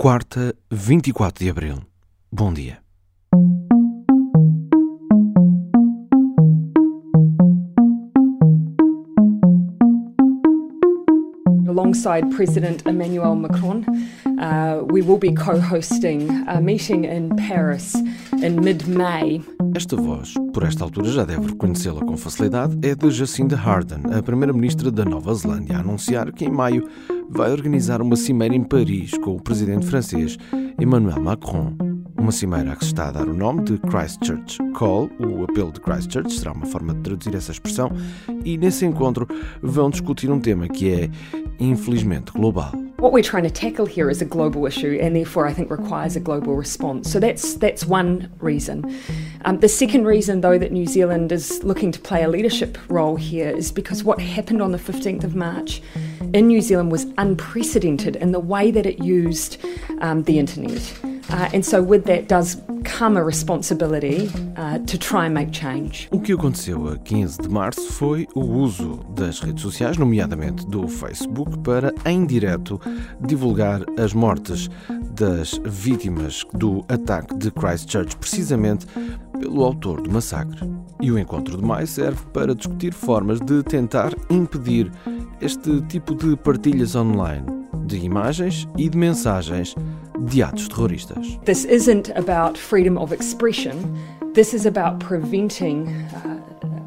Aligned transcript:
quarta, 0.00 0.54
24 0.70 1.44
de 1.44 1.50
abril. 1.50 1.78
Bom 2.32 2.54
dia. 2.54 2.78
Alongside 11.68 12.34
President 12.34 12.80
Emmanuel 12.86 13.34
Macron, 13.34 13.84
uh, 14.38 14.86
we 14.90 15.02
will 15.02 15.18
be 15.18 15.34
co 15.34 15.60
hosting 15.60 16.30
a 16.48 16.62
meeting 16.62 17.04
in 17.04 17.28
Paris 17.36 17.94
in 18.42 18.56
mid 18.62 18.88
May. 18.88 19.42
Esta 19.76 19.96
voz, 19.96 20.32
por 20.54 20.62
esta 20.62 20.82
altura 20.82 21.10
já 21.10 21.24
deve 21.26 21.48
reconhecê-la 21.48 22.00
com 22.00 22.16
facilidade, 22.16 22.78
é 22.82 22.94
de 22.94 23.10
Jacinda 23.10 23.56
Ardern, 23.58 24.14
a 24.14 24.22
primeira-ministra 24.22 24.90
da 24.90 25.04
Nova 25.04 25.34
Zelândia, 25.34 25.76
a 25.76 25.80
anunciar 25.80 26.32
que 26.32 26.46
em 26.46 26.50
maio 26.50 26.88
vai 27.30 27.52
organizar 27.52 28.02
uma 28.02 28.16
cimeira 28.16 28.54
em 28.54 28.64
Paris 28.64 29.12
com 29.18 29.36
o 29.36 29.40
presidente 29.40 29.86
francês 29.86 30.36
Emmanuel 30.80 31.20
Macron. 31.20 31.76
Uma 32.18 32.32
cimeira 32.32 32.72
a 32.72 32.76
que 32.76 32.84
se 32.84 32.90
está 32.90 33.08
a 33.08 33.12
dar 33.12 33.28
o 33.28 33.32
nome 33.32 33.62
de 33.62 33.78
Christchurch 33.78 34.58
Call, 34.74 35.08
o 35.20 35.44
apelo 35.44 35.72
de 35.72 35.80
Christchurch 35.80 36.32
será 36.32 36.52
uma 36.52 36.66
forma 36.66 36.92
de 36.92 37.00
traduzir 37.00 37.34
essa 37.34 37.52
expressão, 37.52 37.90
e 38.44 38.58
nesse 38.58 38.84
encontro 38.84 39.26
vão 39.62 39.88
discutir 39.88 40.30
um 40.30 40.40
tema 40.40 40.68
que 40.68 40.92
é, 40.92 41.10
infelizmente, 41.58 42.32
global. 42.32 42.72
What 42.98 43.14
we're 43.14 43.22
trying 43.22 43.44
to 43.44 43.50
tackle 43.50 43.86
here 43.86 44.10
is 44.10 44.20
a 44.20 44.26
global 44.26 44.66
issue, 44.66 44.98
and 45.00 45.14
therefore 45.14 45.48
I 45.48 45.54
think 45.54 45.70
requires 45.70 46.16
a 46.16 46.20
global 46.20 46.54
response. 46.54 47.08
So 47.10 47.18
that's 47.18 47.54
that's 47.54 47.86
one 47.86 48.28
reason. 48.40 48.84
Um, 49.46 49.58
the 49.60 49.68
second 49.68 50.04
reason, 50.04 50.42
though, 50.42 50.58
that 50.58 50.70
New 50.70 50.86
Zealand 50.86 51.32
is 51.32 51.64
looking 51.64 51.92
to 51.92 51.98
play 51.98 52.22
a 52.22 52.28
leadership 52.28 52.76
role 52.90 53.16
here 53.16 53.48
is 53.48 53.72
because 53.72 54.04
what 54.04 54.20
happened 54.20 54.60
on 54.60 54.72
the 54.72 54.78
15th 54.78 55.24
of 55.24 55.34
March 55.34 55.80
in 56.32 56.46
New 56.46 56.60
Zealand 56.60 56.92
was 56.92 57.06
unprecedented 57.18 58.16
in 58.16 58.32
the 58.32 58.40
way 58.40 58.70
that 58.70 58.86
it 58.86 58.98
used 59.02 59.58
um, 60.00 60.22
the 60.24 60.38
internet. 60.38 60.92
Uh, 61.30 61.48
and 61.54 61.64
so, 61.64 61.80
with 61.80 62.04
that, 62.04 62.28
does 62.28 62.60
come 62.84 63.16
a 63.16 63.22
responsibility 63.22 64.28
uh, 64.56 64.78
to 64.78 64.98
try 64.98 65.26
and 65.26 65.34
make 65.34 65.52
change. 65.52 66.08
O 66.10 66.20
que 66.20 66.32
aconteceu 66.32 66.88
a 66.88 66.96
15 66.96 67.42
de 67.42 67.48
março 67.48 67.92
foi 67.92 68.26
o 68.34 68.40
uso 68.40 69.00
das 69.14 69.40
redes 69.40 69.62
sociais, 69.62 69.96
nomeadamente 69.96 70.66
do 70.66 70.88
Facebook, 70.88 71.58
para, 71.58 71.94
em 72.04 72.26
direto, 72.26 72.80
divulgar 73.20 73.82
as 73.98 74.12
mortes 74.12 74.68
das 75.12 75.60
vítimas 75.64 76.44
do 76.54 76.84
ataque 76.88 77.36
de 77.36 77.50
Christchurch, 77.50 78.16
precisamente 78.16 78.86
pelo 79.38 79.62
autor 79.62 80.00
do 80.02 80.10
massacre. 80.10 80.68
E 81.00 81.10
o 81.10 81.18
encontro 81.18 81.56
de 81.56 81.62
maio 81.62 81.86
serve 81.86 82.20
para 82.32 82.54
discutir 82.54 82.92
formas 82.92 83.40
de 83.40 83.62
tentar 83.62 84.12
impedir 84.28 84.90
este 85.40 85.80
tipo 85.88 86.14
de 86.14 86.36
partilhas 86.36 86.94
online 86.94 87.44
de 87.86 87.98
imagens 87.98 88.68
e 88.78 88.88
de 88.88 88.96
mensagens 88.96 89.74
de 90.18 90.42
atos 90.42 90.68
terroristas. 90.68 91.38
This 91.44 91.64
isn't 91.64 92.10
about 92.16 92.58
freedom 92.58 92.96
of 92.96 93.12
expression. 93.12 93.98
This 94.34 94.54
is 94.54 94.66
about 94.66 95.00
preventing 95.00 95.88
uh, 96.14 96.40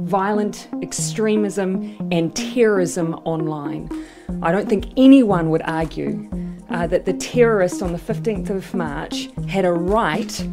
violent 0.00 0.68
extremism 0.82 1.96
and 2.10 2.34
terrorism 2.34 3.14
online. 3.24 3.88
I 4.42 4.50
don't 4.50 4.68
think 4.68 4.86
anyone 4.96 5.50
would 5.50 5.62
argue 5.62 6.28
uh, 6.70 6.86
that 6.86 7.04
the 7.04 7.12
terrorist 7.12 7.82
on 7.82 7.92
the 7.92 7.98
15th 7.98 8.50
of 8.50 8.74
March 8.74 9.28
had 9.48 9.64
a 9.64 9.72
right 9.72 10.48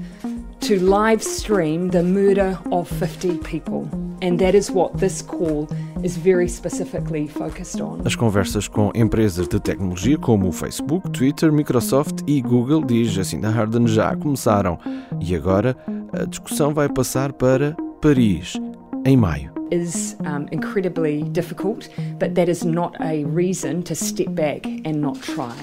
to 0.62 0.80
live 0.80 1.24
stream 1.24 1.90
the 1.90 2.04
murder 2.04 2.60
of 2.72 2.88
50 2.88 3.38
people. 3.40 3.90
And 4.26 4.40
that 4.40 4.58
is 4.58 4.72
what 4.72 4.98
this 4.98 5.22
call 5.22 5.68
is 6.04 6.18
very 6.18 6.50
specifically 6.50 7.28
focused 7.28 7.80
on. 7.80 8.02
As 8.06 8.16
conversas 8.16 8.68
com 8.68 8.92
empresas 8.96 9.48
de 9.48 9.60
tecnologia 9.60 10.18
como 10.18 10.48
o 10.48 10.52
Facebook, 10.52 11.08
Twitter, 11.12 11.54
Microsoft 11.54 12.24
e 12.26 12.42
Google, 12.42 12.84
diz 12.84 13.12
Jacinda 13.12 13.50
Ardern, 13.50 13.88
já 13.88 14.16
começaram. 14.16 14.80
E 15.22 15.36
agora 15.36 15.78
a 16.12 16.26
discussão 16.26 16.74
vai 16.74 16.90
passar 16.90 17.34
para 17.34 17.78
Paris, 18.02 18.60
em 19.06 19.16
maio. 19.16 19.54
Is 19.70 20.18
um, 20.22 20.48
incredibly 20.52 21.22
difficult, 21.30 21.88
but 22.20 22.34
that 22.34 22.50
is 22.50 22.64
not 22.64 22.98
a 23.02 23.24
reason 23.28 23.84
to 23.84 23.94
step 23.94 24.32
back 24.32 24.68
and 24.88 24.94
not 24.94 25.20
try. 25.20 25.54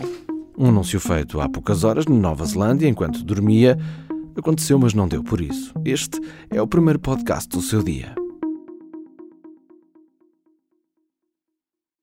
Um 0.56 0.68
anúncio 0.68 1.00
feito 1.00 1.40
há 1.40 1.48
poucas 1.48 1.82
horas 1.82 2.06
na 2.06 2.14
Nova 2.14 2.44
Zelândia, 2.44 2.88
enquanto 2.88 3.24
dormia, 3.24 3.76
aconteceu, 4.36 4.78
mas 4.78 4.94
não 4.94 5.08
deu 5.08 5.24
por 5.24 5.40
isso. 5.40 5.74
Este 5.84 6.20
é 6.48 6.62
o 6.62 6.66
primeiro 6.68 7.00
podcast 7.00 7.48
do 7.48 7.60
seu 7.60 7.82
dia. 7.82 8.21